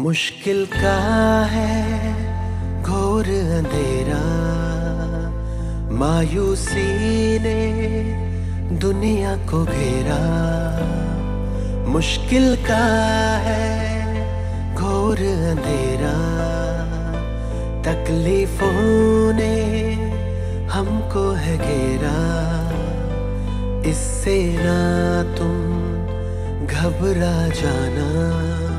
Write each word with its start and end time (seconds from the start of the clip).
मुश्किल 0.00 0.66
का 0.66 1.44
है, 1.44 2.12
घोर 2.82 3.24
अंधेरा। 3.24 4.22
मायूसी 5.90 7.38
ने 7.38 7.72
दुनिया 8.76 9.36
को 9.36 9.64
घेरा। 9.64 10.22
मुश्किल 11.88 12.56
का 12.56 12.86
है, 13.36 13.94
घोर 14.74 15.16
अंधेरा। 15.16 16.16
तकलीफों 17.82 19.32
ने 19.32 19.94
हमको 20.66 21.32
है 21.32 21.58
घेरा। 21.58 22.40
इससे 23.90 24.56
ना 24.58 25.22
तुम 25.22 25.80
घबरा 26.66 27.48
जाना। 27.48 28.69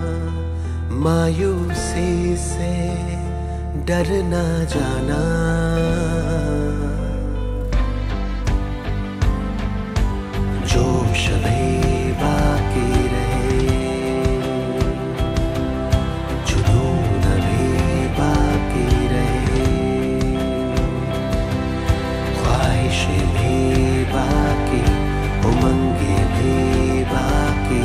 मायूसी 1.02 2.36
से 2.38 2.74
डर 3.86 4.10
ना 4.24 4.44
जाना। 4.74 5.22
जोश 10.72 11.24
भी 11.46 12.12
बाकी 12.22 12.92
रहे 13.14 13.80
जुनून 16.50 17.26
भी 17.48 18.06
बाकी 18.20 18.88
रहे। 19.14 19.66
ख्वाहिशें 22.38 23.26
भी 23.34 24.06
बाकी, 24.14 24.86
उमंगे 25.50 26.22
भी 26.38 27.04
बाकी, 27.16 27.84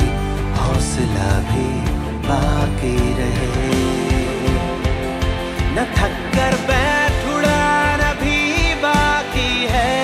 हौसला 0.61 1.33
भी 1.51 1.86
बाकी 2.29 2.97
रहे। 3.19 3.51
न 5.75 5.85
थक 5.97 6.15
कर 6.35 6.55
बैठ 6.69 7.25
उड़ाना 7.35 8.13
भी 8.23 8.39
बाकी 8.85 9.53
है। 9.71 9.95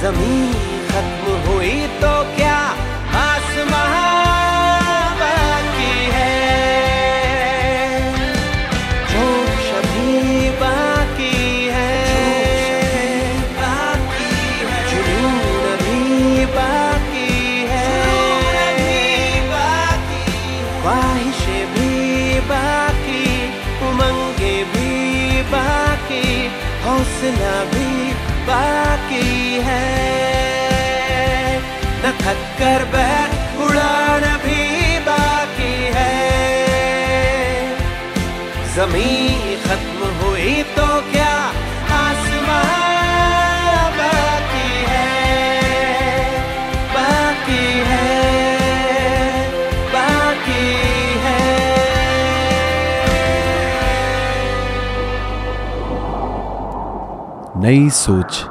ज़मीन 0.00 0.52
खत्म 0.88 1.36
हुई 1.46 1.76
तो 2.02 2.12
क्या 2.36 2.58
हौसला 26.84 27.54
भी 27.64 28.12
बाकी 28.48 29.60
है। 29.64 29.84
न 32.02 32.12
थक 32.20 32.40
कर 32.58 32.84
बैठ, 32.94 33.30
उड़ान 33.60 34.24
भी 34.44 34.98
बाकी 34.98 35.72
है। 35.94 36.12
ज़मीन 38.74 39.56
खत्म 39.64 40.10
हुई 40.20 40.62
तो 40.76 40.86
नई 57.56 57.90
सोच 57.90 58.44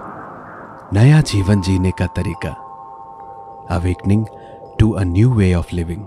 नया 0.94 1.20
जीवन 1.22 1.62
जीने 1.62 1.92
का 1.92 2.06
तरीका। 2.08 2.50
Awakening 3.70 4.26
to 4.80 4.92
a 4.92 5.04
new 5.04 5.34
way 5.34 5.54
of 5.54 5.76
living 5.76 6.06